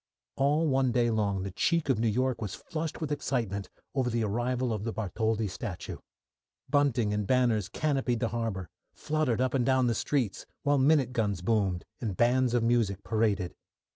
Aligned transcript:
All 0.35 0.67
one 0.67 0.91
day 0.91 1.11
long 1.11 1.43
the 1.43 1.51
cheek 1.51 1.87
of 1.87 1.99
New 1.99 2.07
York 2.07 2.41
was 2.41 2.55
flushed 2.55 2.99
with 3.01 3.11
excitement 3.11 3.69
over 3.93 4.09
the 4.09 4.23
arrival 4.23 4.73
of 4.73 4.83
the 4.83 4.91
Bartholdi 4.91 5.47
statue. 5.47 5.97
Bunting 6.67 7.13
and 7.13 7.27
banners 7.27 7.69
canopied 7.69 8.19
the 8.21 8.29
harbour, 8.29 8.67
fluttered 8.93 9.41
up 9.41 9.53
and 9.53 9.63
down 9.63 9.85
the 9.85 9.93
streets, 9.93 10.47
while 10.63 10.79
minute 10.79 11.13
guns 11.13 11.43
boomed, 11.43 11.85
and 11.99 12.17
bands 12.17 12.55
of 12.55 12.63
music 12.63 13.03
paraded. 13.03 13.53